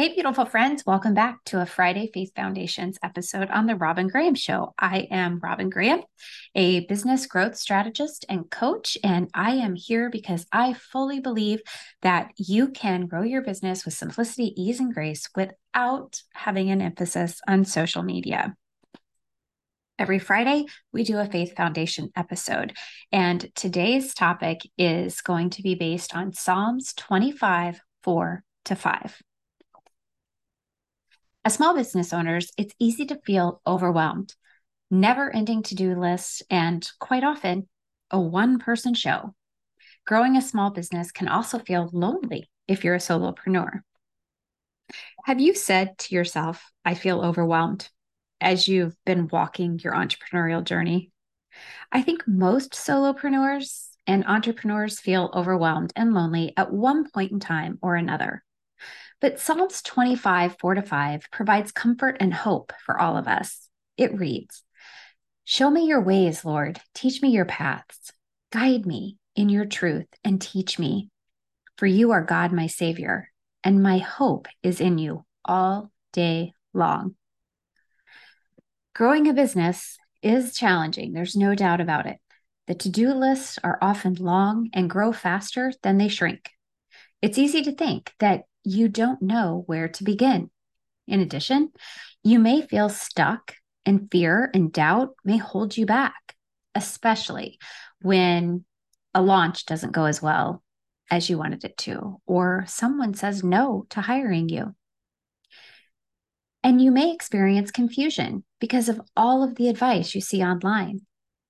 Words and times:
Hey, 0.00 0.14
beautiful 0.14 0.46
friends. 0.46 0.86
Welcome 0.86 1.12
back 1.12 1.44
to 1.44 1.60
a 1.60 1.66
Friday 1.66 2.10
Faith 2.14 2.32
Foundations 2.34 2.98
episode 3.02 3.50
on 3.50 3.66
The 3.66 3.76
Robin 3.76 4.08
Graham 4.08 4.34
Show. 4.34 4.72
I 4.78 5.00
am 5.10 5.40
Robin 5.42 5.68
Graham, 5.68 6.00
a 6.54 6.86
business 6.86 7.26
growth 7.26 7.54
strategist 7.54 8.24
and 8.26 8.50
coach, 8.50 8.96
and 9.04 9.28
I 9.34 9.56
am 9.56 9.74
here 9.74 10.08
because 10.08 10.46
I 10.50 10.72
fully 10.72 11.20
believe 11.20 11.60
that 12.00 12.30
you 12.38 12.68
can 12.68 13.08
grow 13.08 13.20
your 13.20 13.42
business 13.42 13.84
with 13.84 13.92
simplicity, 13.92 14.54
ease, 14.56 14.80
and 14.80 14.94
grace 14.94 15.28
without 15.36 16.22
having 16.32 16.70
an 16.70 16.80
emphasis 16.80 17.38
on 17.46 17.66
social 17.66 18.02
media. 18.02 18.56
Every 19.98 20.18
Friday, 20.18 20.64
we 20.94 21.04
do 21.04 21.18
a 21.18 21.26
Faith 21.26 21.54
Foundation 21.54 22.08
episode, 22.16 22.72
and 23.12 23.54
today's 23.54 24.14
topic 24.14 24.60
is 24.78 25.20
going 25.20 25.50
to 25.50 25.62
be 25.62 25.74
based 25.74 26.16
on 26.16 26.32
Psalms 26.32 26.94
25 26.94 27.82
4 28.02 28.42
to 28.64 28.74
5. 28.74 29.22
As 31.42 31.54
small 31.54 31.74
business 31.74 32.12
owners, 32.12 32.52
it's 32.58 32.74
easy 32.78 33.06
to 33.06 33.20
feel 33.24 33.62
overwhelmed, 33.66 34.34
never 34.90 35.34
ending 35.34 35.62
to 35.64 35.74
do 35.74 35.98
lists, 35.98 36.42
and 36.50 36.88
quite 36.98 37.24
often, 37.24 37.66
a 38.10 38.20
one 38.20 38.58
person 38.58 38.92
show. 38.92 39.34
Growing 40.06 40.36
a 40.36 40.42
small 40.42 40.70
business 40.70 41.12
can 41.12 41.28
also 41.28 41.58
feel 41.58 41.88
lonely 41.92 42.50
if 42.68 42.84
you're 42.84 42.94
a 42.94 42.98
solopreneur. 42.98 43.80
Have 45.24 45.40
you 45.40 45.54
said 45.54 45.96
to 45.98 46.14
yourself, 46.14 46.70
I 46.84 46.94
feel 46.94 47.22
overwhelmed 47.22 47.88
as 48.40 48.68
you've 48.68 48.96
been 49.06 49.28
walking 49.28 49.78
your 49.82 49.94
entrepreneurial 49.94 50.62
journey? 50.62 51.10
I 51.90 52.02
think 52.02 52.26
most 52.26 52.72
solopreneurs 52.72 53.88
and 54.06 54.26
entrepreneurs 54.26 55.00
feel 55.00 55.30
overwhelmed 55.32 55.92
and 55.96 56.12
lonely 56.12 56.52
at 56.56 56.72
one 56.72 57.08
point 57.10 57.32
in 57.32 57.40
time 57.40 57.78
or 57.80 57.96
another. 57.96 58.44
But 59.20 59.38
Psalms 59.38 59.82
25, 59.82 60.56
4 60.58 60.74
to 60.74 60.82
5 60.82 61.30
provides 61.30 61.72
comfort 61.72 62.16
and 62.20 62.32
hope 62.32 62.72
for 62.84 62.98
all 62.98 63.16
of 63.16 63.28
us. 63.28 63.68
It 63.96 64.18
reads 64.18 64.62
Show 65.44 65.70
me 65.70 65.86
your 65.86 66.00
ways, 66.00 66.44
Lord. 66.44 66.80
Teach 66.94 67.20
me 67.20 67.30
your 67.30 67.44
paths. 67.44 68.12
Guide 68.52 68.86
me 68.86 69.18
in 69.36 69.48
your 69.48 69.66
truth 69.66 70.06
and 70.24 70.40
teach 70.40 70.78
me. 70.78 71.10
For 71.76 71.86
you 71.86 72.12
are 72.12 72.22
God, 72.22 72.52
my 72.52 72.66
Savior, 72.66 73.30
and 73.64 73.82
my 73.82 73.98
hope 73.98 74.48
is 74.62 74.80
in 74.80 74.98
you 74.98 75.24
all 75.44 75.90
day 76.12 76.52
long. 76.72 77.14
Growing 78.94 79.28
a 79.28 79.32
business 79.32 79.98
is 80.22 80.54
challenging, 80.54 81.12
there's 81.12 81.36
no 81.36 81.54
doubt 81.54 81.80
about 81.80 82.06
it. 82.06 82.18
The 82.66 82.74
to 82.74 82.88
do 82.88 83.12
lists 83.12 83.58
are 83.64 83.78
often 83.80 84.14
long 84.14 84.70
and 84.72 84.90
grow 84.90 85.12
faster 85.12 85.72
than 85.82 85.98
they 85.98 86.08
shrink. 86.08 86.50
It's 87.22 87.38
easy 87.38 87.62
to 87.62 87.72
think 87.72 88.12
that 88.20 88.44
you 88.70 88.88
don't 88.88 89.20
know 89.20 89.64
where 89.66 89.88
to 89.88 90.04
begin. 90.04 90.50
In 91.06 91.20
addition, 91.20 91.70
you 92.22 92.38
may 92.38 92.62
feel 92.62 92.88
stuck, 92.88 93.54
and 93.86 94.10
fear 94.10 94.50
and 94.54 94.72
doubt 94.72 95.14
may 95.24 95.38
hold 95.38 95.76
you 95.76 95.86
back, 95.86 96.36
especially 96.74 97.58
when 98.02 98.64
a 99.14 99.22
launch 99.22 99.66
doesn't 99.66 99.92
go 99.92 100.04
as 100.04 100.22
well 100.22 100.62
as 101.10 101.28
you 101.28 101.38
wanted 101.38 101.64
it 101.64 101.76
to, 101.78 102.20
or 102.26 102.64
someone 102.68 103.14
says 103.14 103.42
no 103.42 103.86
to 103.90 104.00
hiring 104.00 104.48
you. 104.48 104.74
And 106.62 106.80
you 106.80 106.90
may 106.90 107.12
experience 107.12 107.70
confusion 107.70 108.44
because 108.60 108.88
of 108.88 109.00
all 109.16 109.42
of 109.42 109.56
the 109.56 109.68
advice 109.68 110.14
you 110.14 110.20
see 110.20 110.42
online. 110.44 111.00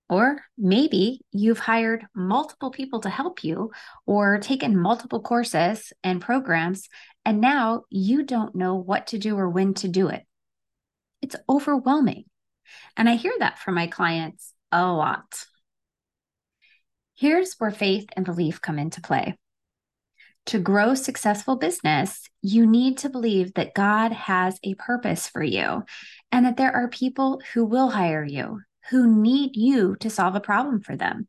Or 0.09 0.41
maybe 0.57 1.21
you've 1.31 1.59
hired 1.59 2.05
multiple 2.15 2.71
people 2.71 3.01
to 3.01 3.09
help 3.09 3.43
you 3.43 3.71
or 4.05 4.39
taken 4.39 4.77
multiple 4.77 5.21
courses 5.21 5.93
and 6.03 6.19
programs, 6.21 6.89
and 7.25 7.41
now 7.41 7.83
you 7.89 8.23
don't 8.23 8.55
know 8.55 8.75
what 8.75 9.07
to 9.07 9.17
do 9.17 9.37
or 9.37 9.49
when 9.49 9.73
to 9.75 9.87
do 9.87 10.07
it. 10.07 10.23
It's 11.21 11.35
overwhelming. 11.47 12.25
And 12.97 13.09
I 13.09 13.15
hear 13.15 13.33
that 13.39 13.59
from 13.59 13.75
my 13.75 13.87
clients 13.87 14.53
a 14.71 14.85
lot. 14.85 15.45
Here's 17.15 17.55
where 17.59 17.71
faith 17.71 18.09
and 18.15 18.25
belief 18.25 18.61
come 18.61 18.79
into 18.79 19.01
play. 19.01 19.37
To 20.47 20.59
grow 20.59 20.95
successful 20.95 21.57
business, 21.57 22.27
you 22.41 22.65
need 22.65 22.97
to 22.99 23.09
believe 23.09 23.53
that 23.53 23.75
God 23.75 24.11
has 24.11 24.59
a 24.63 24.73
purpose 24.75 25.27
for 25.27 25.43
you 25.43 25.83
and 26.31 26.45
that 26.45 26.57
there 26.57 26.75
are 26.75 26.87
people 26.87 27.41
who 27.53 27.63
will 27.63 27.91
hire 27.91 28.25
you 28.25 28.61
who 28.89 29.07
need 29.07 29.55
you 29.55 29.95
to 29.97 30.09
solve 30.09 30.35
a 30.35 30.41
problem 30.41 30.81
for 30.81 30.95
them. 30.95 31.27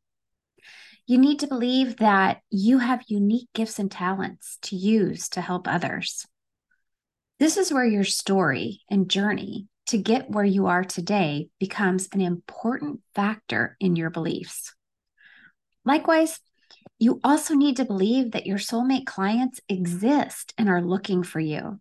You 1.06 1.18
need 1.18 1.40
to 1.40 1.48
believe 1.48 1.96
that 1.96 2.40
you 2.50 2.78
have 2.78 3.02
unique 3.08 3.48
gifts 3.54 3.78
and 3.78 3.90
talents 3.90 4.58
to 4.62 4.76
use 4.76 5.28
to 5.30 5.40
help 5.40 5.66
others. 5.66 6.26
This 7.40 7.56
is 7.56 7.72
where 7.72 7.84
your 7.84 8.04
story 8.04 8.82
and 8.88 9.10
journey 9.10 9.66
to 9.86 9.98
get 9.98 10.30
where 10.30 10.44
you 10.44 10.66
are 10.66 10.84
today 10.84 11.48
becomes 11.58 12.08
an 12.12 12.20
important 12.20 13.00
factor 13.16 13.76
in 13.80 13.96
your 13.96 14.10
beliefs. 14.10 14.74
Likewise, 15.84 16.38
you 17.00 17.20
also 17.24 17.54
need 17.54 17.78
to 17.78 17.84
believe 17.84 18.30
that 18.30 18.46
your 18.46 18.58
soulmate 18.58 19.06
clients 19.06 19.60
exist 19.68 20.54
and 20.56 20.68
are 20.68 20.80
looking 20.80 21.24
for 21.24 21.40
you, 21.40 21.80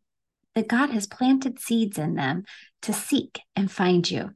that 0.55 0.67
God 0.67 0.89
has 0.89 1.05
planted 1.05 1.59
seeds 1.59 1.99
in 1.99 2.15
them 2.15 2.43
to 2.81 2.91
seek 2.91 3.39
and 3.55 3.71
find 3.71 4.09
you 4.09 4.31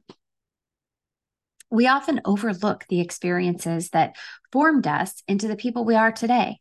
we 1.70 1.86
often 1.86 2.20
overlook 2.24 2.84
the 2.88 3.00
experiences 3.00 3.90
that 3.90 4.16
formed 4.52 4.86
us 4.86 5.22
into 5.26 5.48
the 5.48 5.56
people 5.56 5.84
we 5.84 5.94
are 5.94 6.12
today. 6.12 6.60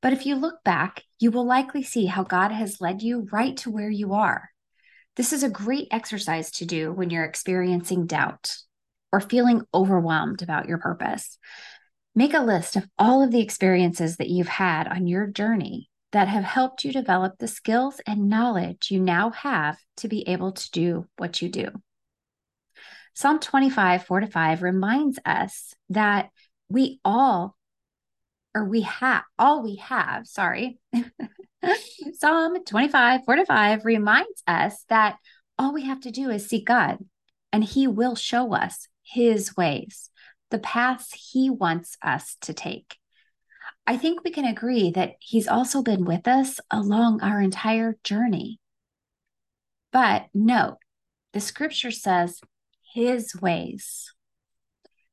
But 0.00 0.12
if 0.12 0.26
you 0.26 0.34
look 0.34 0.64
back, 0.64 1.04
you 1.20 1.30
will 1.30 1.46
likely 1.46 1.82
see 1.82 2.06
how 2.06 2.24
God 2.24 2.50
has 2.50 2.80
led 2.80 3.02
you 3.02 3.28
right 3.32 3.56
to 3.58 3.70
where 3.70 3.90
you 3.90 4.14
are. 4.14 4.50
This 5.16 5.32
is 5.32 5.42
a 5.42 5.50
great 5.50 5.88
exercise 5.90 6.50
to 6.52 6.64
do 6.64 6.92
when 6.92 7.10
you're 7.10 7.24
experiencing 7.24 8.06
doubt 8.06 8.56
or 9.12 9.20
feeling 9.20 9.62
overwhelmed 9.72 10.42
about 10.42 10.68
your 10.68 10.78
purpose. 10.78 11.38
Make 12.14 12.34
a 12.34 12.40
list 12.40 12.76
of 12.76 12.88
all 12.98 13.22
of 13.22 13.30
the 13.30 13.40
experiences 13.40 14.16
that 14.16 14.28
you've 14.28 14.48
had 14.48 14.88
on 14.88 15.06
your 15.06 15.26
journey 15.26 15.88
that 16.12 16.28
have 16.28 16.44
helped 16.44 16.84
you 16.84 16.92
develop 16.92 17.38
the 17.38 17.48
skills 17.48 18.00
and 18.06 18.28
knowledge 18.28 18.90
you 18.90 19.00
now 19.00 19.30
have 19.30 19.78
to 19.98 20.08
be 20.08 20.28
able 20.28 20.52
to 20.52 20.70
do 20.70 21.06
what 21.16 21.40
you 21.40 21.48
do. 21.48 21.68
Psalm 23.14 23.38
25, 23.38 24.04
4 24.04 24.20
to 24.20 24.26
5 24.26 24.62
reminds 24.62 25.18
us 25.24 25.74
that 25.90 26.30
we 26.68 26.98
all, 27.04 27.56
or 28.54 28.64
we 28.64 28.82
have, 28.82 29.24
all 29.38 29.62
we 29.62 29.76
have, 29.76 30.26
sorry. 30.26 30.78
Psalm 32.14 32.64
25, 32.64 33.24
4 33.24 33.36
to 33.36 33.46
5 33.46 33.84
reminds 33.84 34.42
us 34.46 34.84
that 34.88 35.16
all 35.58 35.74
we 35.74 35.84
have 35.84 36.00
to 36.00 36.10
do 36.10 36.30
is 36.30 36.48
seek 36.48 36.66
God 36.66 36.98
and 37.52 37.62
He 37.62 37.86
will 37.86 38.16
show 38.16 38.54
us 38.54 38.88
His 39.02 39.56
ways, 39.56 40.10
the 40.50 40.58
paths 40.58 41.12
He 41.32 41.50
wants 41.50 41.96
us 42.02 42.36
to 42.42 42.54
take. 42.54 42.96
I 43.86 43.96
think 43.96 44.24
we 44.24 44.30
can 44.30 44.46
agree 44.46 44.90
that 44.92 45.14
He's 45.20 45.48
also 45.48 45.82
been 45.82 46.04
with 46.04 46.26
us 46.26 46.60
along 46.70 47.20
our 47.20 47.40
entire 47.40 47.98
journey. 48.02 48.58
But 49.92 50.26
note, 50.32 50.78
the 51.34 51.40
scripture 51.40 51.90
says 51.90 52.40
his 52.92 53.34
ways. 53.40 54.12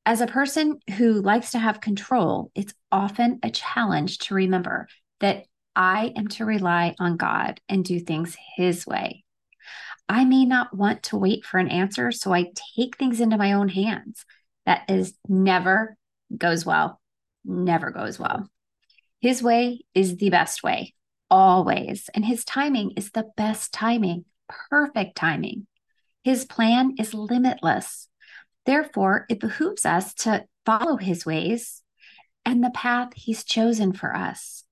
As 0.05 0.21
a 0.21 0.27
person 0.27 0.79
who 0.97 1.21
likes 1.21 1.51
to 1.51 1.59
have 1.59 1.81
control, 1.81 2.51
it's 2.55 2.73
often 2.91 3.39
a 3.43 3.51
challenge 3.51 4.17
to 4.19 4.33
remember 4.33 4.87
that 5.19 5.45
I 5.75 6.11
am 6.15 6.27
to 6.29 6.45
rely 6.45 6.95
on 6.99 7.15
God 7.17 7.61
and 7.69 7.85
do 7.85 7.99
things 7.99 8.35
His 8.55 8.85
way. 8.85 9.23
I 10.09 10.25
may 10.25 10.45
not 10.45 10.75
want 10.75 11.03
to 11.03 11.17
wait 11.17 11.45
for 11.45 11.57
an 11.57 11.69
answer, 11.69 12.11
so 12.11 12.33
I 12.33 12.51
take 12.75 12.97
things 12.97 13.21
into 13.21 13.37
my 13.37 13.53
own 13.53 13.69
hands. 13.69 14.25
That 14.65 14.89
is 14.89 15.13
never 15.27 15.95
goes 16.35 16.65
well, 16.65 16.99
never 17.45 17.91
goes 17.91 18.19
well. 18.19 18.49
His 19.21 19.41
way 19.41 19.81
is 19.93 20.17
the 20.17 20.29
best 20.29 20.63
way, 20.63 20.95
always. 21.29 22.09
And 22.13 22.25
his 22.25 22.43
timing 22.43 22.91
is 22.97 23.11
the 23.11 23.29
best 23.37 23.71
timing, 23.71 24.25
perfect 24.69 25.15
timing. 25.15 25.67
His 26.23 26.45
plan 26.45 26.95
is 26.99 27.13
limitless. 27.13 28.07
Therefore, 28.65 29.25
it 29.29 29.39
behooves 29.39 29.85
us 29.85 30.13
to 30.15 30.45
follow 30.65 30.97
his 30.97 31.25
ways 31.25 31.81
and 32.45 32.63
the 32.63 32.71
path 32.71 33.09
he's 33.15 33.43
chosen 33.43 33.93
for 33.93 34.15
us. 34.15 34.63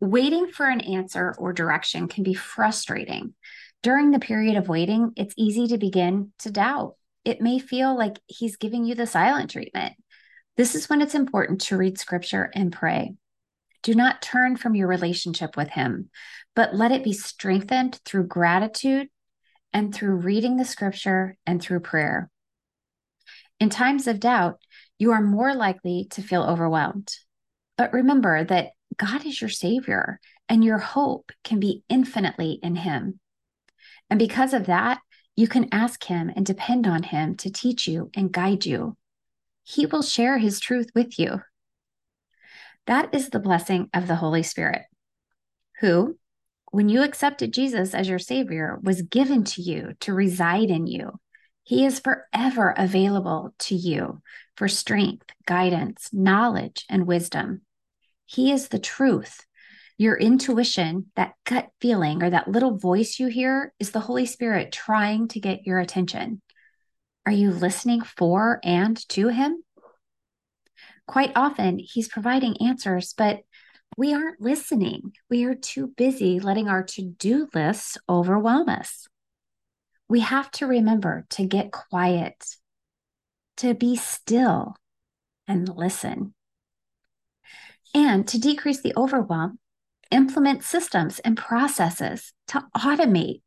Waiting 0.00 0.48
for 0.48 0.68
an 0.68 0.80
answer 0.80 1.34
or 1.38 1.52
direction 1.52 2.08
can 2.08 2.24
be 2.24 2.34
frustrating. 2.34 3.34
During 3.82 4.10
the 4.10 4.18
period 4.18 4.56
of 4.56 4.68
waiting, 4.68 5.12
it's 5.16 5.34
easy 5.36 5.68
to 5.68 5.78
begin 5.78 6.32
to 6.40 6.50
doubt. 6.50 6.96
It 7.24 7.40
may 7.40 7.58
feel 7.58 7.96
like 7.96 8.18
he's 8.26 8.56
giving 8.56 8.84
you 8.84 8.94
the 8.94 9.06
silent 9.06 9.50
treatment. 9.50 9.94
This 10.56 10.74
is 10.74 10.88
when 10.88 11.00
it's 11.00 11.14
important 11.14 11.62
to 11.62 11.76
read 11.76 11.98
scripture 11.98 12.50
and 12.54 12.72
pray. 12.72 13.14
Do 13.82 13.94
not 13.94 14.22
turn 14.22 14.56
from 14.56 14.74
your 14.74 14.88
relationship 14.88 15.56
with 15.56 15.70
him, 15.70 16.10
but 16.54 16.74
let 16.74 16.92
it 16.92 17.04
be 17.04 17.12
strengthened 17.12 18.00
through 18.04 18.26
gratitude 18.26 19.08
and 19.72 19.94
through 19.94 20.16
reading 20.16 20.56
the 20.56 20.64
scripture 20.64 21.36
and 21.46 21.60
through 21.60 21.80
prayer. 21.80 22.30
In 23.60 23.70
times 23.70 24.06
of 24.06 24.20
doubt, 24.20 24.58
you 24.98 25.12
are 25.12 25.22
more 25.22 25.54
likely 25.54 26.06
to 26.10 26.22
feel 26.22 26.42
overwhelmed. 26.42 27.14
But 27.76 27.92
remember 27.92 28.44
that 28.44 28.70
God 28.96 29.24
is 29.24 29.40
your 29.40 29.50
Savior 29.50 30.20
and 30.48 30.64
your 30.64 30.78
hope 30.78 31.32
can 31.44 31.60
be 31.60 31.82
infinitely 31.88 32.58
in 32.62 32.76
Him. 32.76 33.20
And 34.10 34.18
because 34.18 34.52
of 34.52 34.66
that, 34.66 35.00
you 35.36 35.48
can 35.48 35.68
ask 35.72 36.04
Him 36.04 36.30
and 36.34 36.44
depend 36.44 36.86
on 36.86 37.02
Him 37.02 37.36
to 37.36 37.50
teach 37.50 37.88
you 37.88 38.10
and 38.14 38.32
guide 38.32 38.66
you. 38.66 38.96
He 39.62 39.86
will 39.86 40.02
share 40.02 40.38
His 40.38 40.60
truth 40.60 40.90
with 40.94 41.18
you. 41.18 41.40
That 42.86 43.14
is 43.14 43.30
the 43.30 43.40
blessing 43.40 43.88
of 43.94 44.08
the 44.08 44.16
Holy 44.16 44.42
Spirit, 44.42 44.82
who, 45.80 46.18
when 46.72 46.88
you 46.88 47.02
accepted 47.02 47.52
Jesus 47.52 47.94
as 47.94 48.08
your 48.08 48.18
Savior, 48.18 48.80
was 48.82 49.02
given 49.02 49.44
to 49.44 49.60
you 49.60 49.92
to 50.00 50.14
reside 50.14 50.70
in 50.70 50.86
you. 50.86 51.20
He 51.64 51.84
is 51.84 52.00
forever 52.00 52.74
available 52.76 53.54
to 53.60 53.74
you 53.74 54.22
for 54.56 54.68
strength, 54.68 55.26
guidance, 55.46 56.08
knowledge, 56.14 56.86
and 56.88 57.06
wisdom. 57.06 57.60
He 58.24 58.50
is 58.50 58.68
the 58.68 58.78
truth. 58.78 59.44
Your 59.98 60.16
intuition, 60.16 61.10
that 61.14 61.34
gut 61.44 61.68
feeling, 61.82 62.22
or 62.22 62.30
that 62.30 62.48
little 62.48 62.78
voice 62.78 63.18
you 63.18 63.26
hear 63.26 63.74
is 63.78 63.90
the 63.90 64.00
Holy 64.00 64.24
Spirit 64.24 64.72
trying 64.72 65.28
to 65.28 65.40
get 65.40 65.66
your 65.66 65.78
attention. 65.78 66.40
Are 67.26 67.32
you 67.32 67.50
listening 67.50 68.00
for 68.00 68.60
and 68.64 68.96
to 69.10 69.28
Him? 69.28 69.62
Quite 71.06 71.32
often, 71.36 71.78
He's 71.78 72.08
providing 72.08 72.56
answers, 72.66 73.12
but 73.14 73.42
we 73.96 74.14
aren't 74.14 74.40
listening. 74.40 75.12
We 75.28 75.44
are 75.44 75.54
too 75.54 75.88
busy 75.96 76.40
letting 76.40 76.68
our 76.68 76.82
to 76.82 77.02
do 77.02 77.48
lists 77.54 77.98
overwhelm 78.08 78.68
us. 78.68 79.06
We 80.08 80.20
have 80.20 80.50
to 80.52 80.66
remember 80.66 81.26
to 81.30 81.46
get 81.46 81.72
quiet, 81.72 82.44
to 83.58 83.74
be 83.74 83.96
still, 83.96 84.76
and 85.46 85.68
listen. 85.68 86.34
And 87.94 88.26
to 88.28 88.38
decrease 88.38 88.80
the 88.80 88.94
overwhelm, 88.96 89.58
implement 90.10 90.64
systems 90.64 91.18
and 91.20 91.36
processes 91.36 92.32
to 92.48 92.64
automate. 92.76 93.42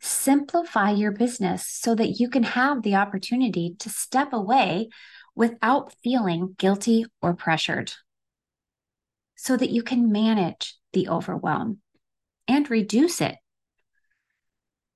Simplify 0.00 0.90
your 0.90 1.12
business 1.12 1.66
so 1.66 1.94
that 1.94 2.18
you 2.20 2.28
can 2.28 2.42
have 2.42 2.82
the 2.82 2.94
opportunity 2.94 3.76
to 3.78 3.88
step 3.88 4.32
away 4.32 4.88
without 5.34 5.94
feeling 6.02 6.54
guilty 6.58 7.06
or 7.20 7.34
pressured, 7.34 7.92
so 9.36 9.56
that 9.56 9.70
you 9.70 9.82
can 9.82 10.10
manage 10.10 10.76
the 10.92 11.08
overwhelm 11.08 11.78
and 12.48 12.70
reduce 12.70 13.20
it. 13.20 13.36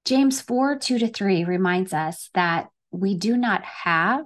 James 0.04 0.40
4 0.40 0.78
2 0.78 0.98
to 0.98 1.08
3 1.08 1.44
reminds 1.44 1.92
us 1.92 2.30
that 2.34 2.68
we 2.90 3.14
do 3.14 3.36
not 3.36 3.62
have 3.64 4.24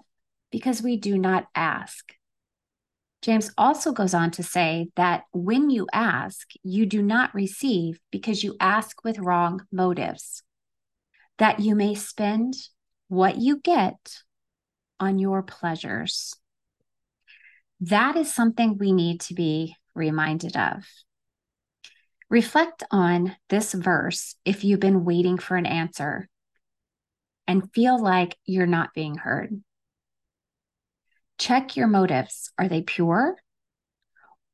because 0.51 0.81
we 0.81 0.97
do 0.97 1.19
not 1.19 1.47
ask. 1.55 2.13
James 3.23 3.51
also 3.57 3.93
goes 3.93 4.15
on 4.15 4.31
to 4.33 4.43
say 4.43 4.89
that 4.97 5.23
when 5.33 5.71
you 5.71 5.87
ask, 5.93 6.51
you 6.63 6.87
do 6.87 7.03
not 7.03 7.35
receive 7.35 7.99
because 8.11 8.45
you 8.45 8.55
ask 8.61 9.03
with 9.03 9.19
wrong 9.19 9.63
motives, 9.73 10.43
that 11.39 11.59
you 11.59 11.75
may 11.75 11.95
spend 11.95 12.55
what 13.09 13.39
you 13.39 13.59
get 13.59 13.97
on 15.01 15.19
your 15.19 15.43
pleasures. 15.43 16.35
That 17.81 18.17
is 18.17 18.33
something 18.33 18.77
we 18.79 18.93
need 18.93 19.21
to 19.23 19.35
be 19.35 19.75
reminded 19.95 20.57
of. 20.57 20.85
Reflect 22.31 22.83
on 22.91 23.37
this 23.49 23.73
verse 23.73 24.37
if 24.45 24.65
you've 24.65 24.81
been 24.81 25.05
waiting 25.05 25.39
for 25.39 25.57
an 25.57 25.67
answer 25.67 26.29
and 27.47 27.73
feel 27.73 28.03
like 28.03 28.37
you're 28.45 28.67
not 28.67 28.95
being 28.95 29.17
heard. 29.17 29.63
Check 31.39 31.77
your 31.77 31.87
motives. 31.87 32.51
Are 32.59 32.69
they 32.69 32.83
pure? 32.83 33.37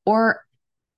Or 0.05 0.43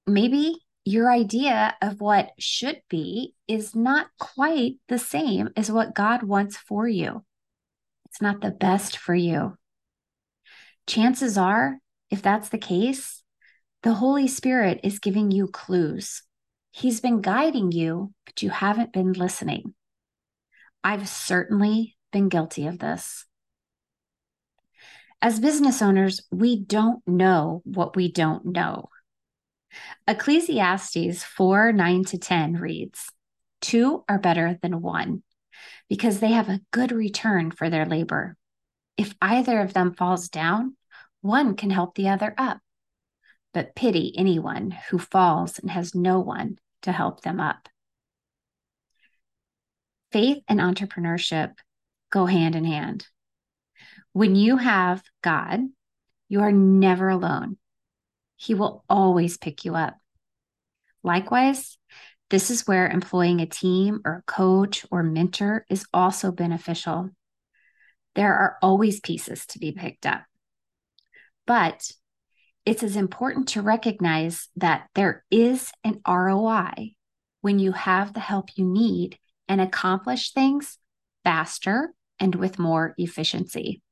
maybe 0.07 0.57
your 0.85 1.13
idea 1.13 1.77
of 1.81 2.01
what 2.01 2.31
should 2.39 2.81
be 2.89 3.35
is 3.47 3.77
not 3.77 4.07
quite 4.19 4.77
the 4.89 4.99
same 4.99 5.51
as 5.57 5.71
what 5.71 5.95
God 5.95 6.23
wants 6.23 6.57
for 6.57 6.89
you. 6.89 7.25
It's 8.07 8.21
not 8.21 8.41
the 8.41 8.51
best 8.51 8.97
for 8.97 9.15
you. 9.15 9.57
Chances 10.87 11.39
are, 11.39 11.79
if 12.11 12.23
that's 12.23 12.49
the 12.49 12.59
case, 12.59 13.22
the 13.83 13.95
Holy 13.95 14.29
Spirit 14.29 14.81
is 14.85 15.01
giving 15.01 15.31
you 15.31 15.49
clues. 15.49 16.23
He's 16.71 17.01
been 17.01 17.21
guiding 17.21 17.73
you, 17.73 18.13
but 18.25 18.43
you 18.43 18.51
haven't 18.51 18.93
been 18.93 19.13
listening. 19.13 19.75
I've 20.85 21.09
certainly 21.09 21.97
been 22.13 22.29
guilty 22.29 22.67
of 22.67 22.79
this. 22.79 23.27
As 25.21 25.41
business 25.41 25.83
owners, 25.83 26.21
we 26.31 26.59
don't 26.59 27.07
know 27.07 27.63
what 27.65 27.95
we 27.97 28.11
don't 28.11 28.47
know. 28.47 28.89
Ecclesiastes 30.07 31.23
4 31.25 31.73
9 31.73 32.05
to 32.05 32.19
10 32.19 32.55
reads, 32.55 33.11
Two 33.61 34.05
are 34.09 34.19
better 34.19 34.59
than 34.63 34.81
one 34.81 35.23
because 35.89 36.21
they 36.21 36.33
have 36.33 36.49
a 36.49 36.61
good 36.71 36.93
return 36.93 37.51
for 37.51 37.71
their 37.71 37.87
labor. 37.87 38.37
If 38.97 39.15
either 39.21 39.61
of 39.61 39.73
them 39.73 39.95
falls 39.95 40.29
down, 40.29 40.77
one 41.21 41.55
can 41.57 41.71
help 41.71 41.95
the 41.95 42.09
other 42.09 42.35
up. 42.37 42.59
But 43.55 43.75
pity 43.75 44.15
anyone 44.17 44.71
who 44.91 44.99
falls 44.99 45.59
and 45.59 45.71
has 45.71 45.95
no 45.95 46.21
one 46.21 46.59
to 46.83 46.93
help 46.93 47.23
them 47.23 47.41
up. 47.41 47.69
Faith 50.11 50.43
and 50.49 50.61
entrepreneurship 50.61 51.55
go 52.11 52.27
hand 52.27 52.55
in 52.55 52.65
hand. 52.65 53.07
When 54.13 54.35
you 54.37 54.59
have 54.59 55.03
God, 55.23 55.61
you 56.29 56.41
are 56.41 56.53
never 56.53 57.09
alone. 57.09 57.57
He 58.37 58.55
will 58.55 58.85
always 58.89 59.37
pick 59.39 59.65
you 59.65 59.75
up. 59.75 59.97
Likewise, 61.03 61.79
this 62.31 62.51
is 62.51 62.67
where 62.67 62.89
employing 62.89 63.41
a 63.41 63.47
team 63.47 64.01
or 64.05 64.17
a 64.17 64.31
coach 64.31 64.87
or 64.91 65.03
mentor 65.03 65.67
is 65.69 65.87
also 65.93 66.33
beneficial. 66.33 67.11
There 68.15 68.35
are 68.35 68.57
always 68.63 69.01
pieces 69.01 69.47
to 69.47 69.59
be 69.59 69.73
picked 69.73 70.07
up. 70.07 70.23
But 71.47 71.91
it's 72.65 72.83
as 72.83 72.97
important 72.97 73.49
to 73.49 73.63
recognize 73.63 74.49
that 74.57 74.89
there 74.95 75.25
is 75.31 75.73
an 75.83 76.01
ROI 76.07 76.95
when 77.41 77.59
you 77.59 77.73
have 77.73 78.15
the 78.15 78.21
help 78.21 78.51
you 78.57 78.65
need 78.65 79.19
and 79.49 79.61
accomplish 79.61 80.33
things 80.33 80.79
faster 81.25 81.93
and 82.21 82.35
with 82.35 82.59
more 82.59 82.95
efficiency. 82.99 83.83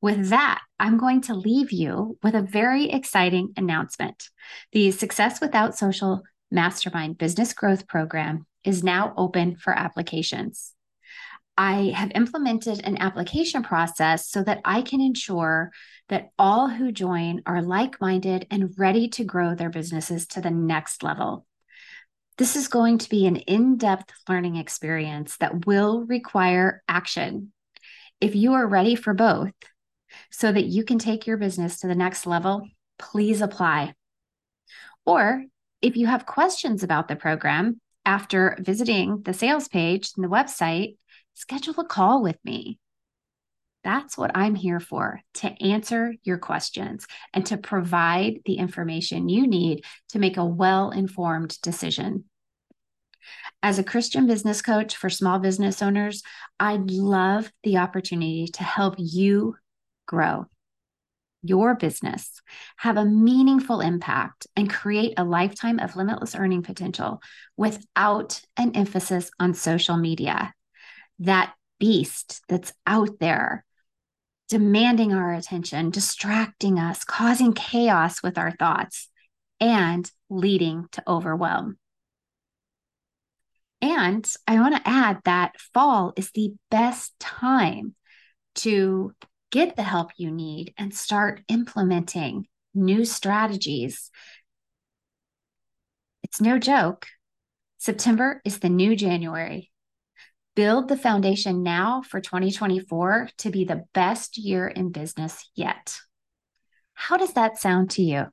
With 0.00 0.28
that, 0.28 0.62
I'm 0.78 0.98
going 0.98 1.22
to 1.22 1.34
leave 1.34 1.72
you 1.72 2.16
with 2.22 2.34
a 2.34 2.42
very 2.42 2.90
exciting 2.90 3.52
announcement. 3.56 4.28
The 4.70 4.92
Success 4.92 5.40
Without 5.40 5.76
Social 5.76 6.22
Mastermind 6.50 7.18
Business 7.18 7.52
Growth 7.52 7.88
Program 7.88 8.46
is 8.62 8.84
now 8.84 9.14
open 9.16 9.56
for 9.56 9.72
applications. 9.72 10.75
I 11.58 11.92
have 11.94 12.12
implemented 12.14 12.80
an 12.84 12.98
application 12.98 13.62
process 13.62 14.28
so 14.28 14.42
that 14.44 14.60
I 14.64 14.82
can 14.82 15.00
ensure 15.00 15.72
that 16.08 16.30
all 16.38 16.68
who 16.68 16.92
join 16.92 17.42
are 17.46 17.62
like 17.62 18.00
minded 18.00 18.46
and 18.50 18.74
ready 18.76 19.08
to 19.10 19.24
grow 19.24 19.54
their 19.54 19.70
businesses 19.70 20.26
to 20.28 20.40
the 20.40 20.50
next 20.50 21.02
level. 21.02 21.46
This 22.38 22.56
is 22.56 22.68
going 22.68 22.98
to 22.98 23.08
be 23.08 23.26
an 23.26 23.36
in 23.36 23.78
depth 23.78 24.12
learning 24.28 24.56
experience 24.56 25.38
that 25.38 25.66
will 25.66 26.02
require 26.02 26.82
action. 26.86 27.52
If 28.20 28.34
you 28.34 28.52
are 28.52 28.66
ready 28.66 28.94
for 28.94 29.14
both, 29.14 29.52
so 30.30 30.52
that 30.52 30.66
you 30.66 30.84
can 30.84 30.98
take 30.98 31.26
your 31.26 31.36
business 31.36 31.80
to 31.80 31.86
the 31.86 31.94
next 31.94 32.26
level, 32.26 32.68
please 32.98 33.40
apply. 33.40 33.94
Or 35.04 35.44
if 35.82 35.96
you 35.96 36.06
have 36.06 36.26
questions 36.26 36.82
about 36.82 37.08
the 37.08 37.16
program 37.16 37.80
after 38.04 38.56
visiting 38.60 39.22
the 39.22 39.34
sales 39.34 39.68
page 39.68 40.10
and 40.16 40.24
the 40.24 40.28
website, 40.28 40.96
schedule 41.36 41.78
a 41.78 41.84
call 41.84 42.22
with 42.22 42.38
me. 42.44 42.78
That's 43.84 44.18
what 44.18 44.32
I'm 44.34 44.56
here 44.56 44.80
for 44.80 45.20
to 45.34 45.62
answer 45.62 46.14
your 46.24 46.38
questions 46.38 47.06
and 47.32 47.46
to 47.46 47.56
provide 47.56 48.40
the 48.44 48.54
information 48.54 49.28
you 49.28 49.46
need 49.46 49.84
to 50.08 50.18
make 50.18 50.38
a 50.38 50.44
well 50.44 50.90
informed 50.90 51.60
decision. 51.60 52.24
As 53.62 53.78
a 53.78 53.84
Christian 53.84 54.26
business 54.26 54.62
coach 54.62 54.96
for 54.96 55.10
small 55.10 55.38
business 55.38 55.82
owners, 55.82 56.22
I'd 56.58 56.90
love 56.90 57.52
the 57.62 57.76
opportunity 57.76 58.48
to 58.54 58.64
help 58.64 58.94
you 58.98 59.56
grow 60.06 60.46
your 61.42 61.76
business, 61.76 62.40
have 62.76 62.96
a 62.96 63.04
meaningful 63.04 63.80
impact, 63.80 64.48
and 64.56 64.68
create 64.68 65.14
a 65.16 65.24
lifetime 65.24 65.78
of 65.78 65.94
limitless 65.94 66.34
earning 66.34 66.62
potential 66.62 67.22
without 67.56 68.40
an 68.56 68.74
emphasis 68.74 69.30
on 69.38 69.54
social 69.54 69.96
media. 69.96 70.52
That 71.18 71.54
beast 71.78 72.42
that's 72.48 72.72
out 72.86 73.18
there 73.20 73.64
demanding 74.48 75.12
our 75.12 75.32
attention, 75.34 75.90
distracting 75.90 76.78
us, 76.78 77.04
causing 77.04 77.52
chaos 77.52 78.22
with 78.22 78.38
our 78.38 78.52
thoughts, 78.52 79.08
and 79.60 80.10
leading 80.30 80.86
to 80.92 81.02
overwhelm. 81.08 81.78
And 83.80 84.28
I 84.46 84.60
want 84.60 84.76
to 84.76 84.88
add 84.88 85.20
that 85.24 85.60
fall 85.74 86.12
is 86.16 86.30
the 86.32 86.54
best 86.70 87.18
time 87.18 87.94
to 88.56 89.12
get 89.50 89.76
the 89.76 89.82
help 89.82 90.12
you 90.16 90.30
need 90.30 90.74
and 90.78 90.94
start 90.94 91.42
implementing 91.48 92.46
new 92.74 93.04
strategies. 93.04 94.10
It's 96.22 96.40
no 96.40 96.58
joke. 96.58 97.06
September 97.78 98.40
is 98.44 98.58
the 98.58 98.68
new 98.68 98.96
January. 98.96 99.70
Build 100.56 100.88
the 100.88 100.96
foundation 100.96 101.62
now 101.62 102.00
for 102.00 102.18
2024 102.18 103.28
to 103.38 103.50
be 103.50 103.66
the 103.66 103.84
best 103.92 104.38
year 104.38 104.66
in 104.66 104.90
business 104.90 105.50
yet. 105.54 105.98
How 106.94 107.18
does 107.18 107.34
that 107.34 107.58
sound 107.58 107.90
to 107.90 108.02
you? 108.02 108.24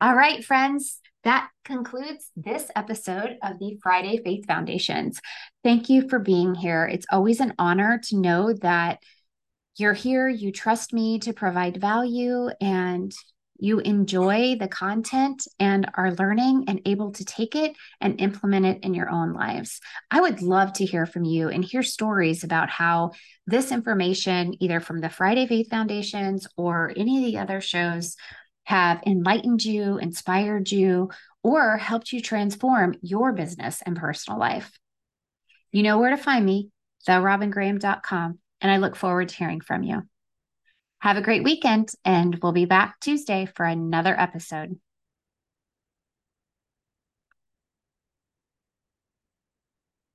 All 0.00 0.16
right, 0.16 0.42
friends, 0.42 1.00
that 1.24 1.50
concludes 1.66 2.30
this 2.34 2.70
episode 2.74 3.36
of 3.42 3.58
the 3.58 3.78
Friday 3.82 4.22
Faith 4.24 4.46
Foundations. 4.46 5.20
Thank 5.62 5.90
you 5.90 6.08
for 6.08 6.18
being 6.18 6.54
here. 6.54 6.86
It's 6.86 7.06
always 7.12 7.40
an 7.40 7.52
honor 7.58 8.00
to 8.04 8.16
know 8.16 8.54
that 8.62 9.02
you're 9.76 9.92
here, 9.92 10.28
you 10.28 10.50
trust 10.50 10.94
me 10.94 11.18
to 11.18 11.34
provide 11.34 11.76
value, 11.78 12.48
and 12.58 13.12
you 13.60 13.80
enjoy 13.80 14.56
the 14.58 14.68
content 14.68 15.46
and 15.58 15.90
are 15.94 16.12
learning 16.12 16.64
and 16.68 16.80
able 16.86 17.12
to 17.12 17.24
take 17.24 17.54
it 17.54 17.76
and 18.00 18.20
implement 18.20 18.66
it 18.66 18.80
in 18.82 18.94
your 18.94 19.10
own 19.10 19.32
lives. 19.32 19.80
I 20.10 20.20
would 20.20 20.42
love 20.42 20.72
to 20.74 20.84
hear 20.84 21.06
from 21.06 21.24
you 21.24 21.48
and 21.48 21.64
hear 21.64 21.82
stories 21.82 22.44
about 22.44 22.70
how 22.70 23.12
this 23.46 23.72
information, 23.72 24.54
either 24.60 24.80
from 24.80 25.00
the 25.00 25.08
Friday 25.08 25.46
Faith 25.46 25.68
Foundations 25.70 26.46
or 26.56 26.92
any 26.96 27.18
of 27.18 27.24
the 27.24 27.38
other 27.38 27.60
shows, 27.60 28.16
have 28.64 29.02
enlightened 29.06 29.64
you, 29.64 29.98
inspired 29.98 30.70
you, 30.70 31.10
or 31.42 31.76
helped 31.76 32.12
you 32.12 32.20
transform 32.20 32.94
your 33.02 33.32
business 33.32 33.82
and 33.84 33.96
personal 33.96 34.38
life. 34.38 34.78
You 35.72 35.82
know 35.82 35.98
where 35.98 36.10
to 36.10 36.16
find 36.16 36.44
me, 36.44 36.70
therobingraham.com, 37.08 38.38
and 38.60 38.70
I 38.70 38.76
look 38.76 38.96
forward 38.96 39.28
to 39.30 39.36
hearing 39.36 39.60
from 39.60 39.82
you. 39.82 40.02
Have 41.00 41.16
a 41.16 41.22
great 41.22 41.44
weekend, 41.44 41.92
and 42.04 42.38
we'll 42.42 42.52
be 42.52 42.66
back 42.66 43.00
Tuesday 43.00 43.46
for 43.46 43.64
another 43.64 44.18
episode. 44.18 44.78